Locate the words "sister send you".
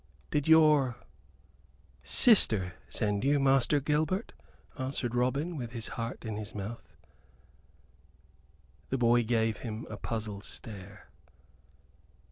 2.01-3.39